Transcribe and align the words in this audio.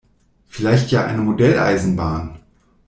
Vielleicht 0.47 0.89
ja 0.89 1.05
eine 1.05 1.21
Modelleisenbahn? 1.21 2.39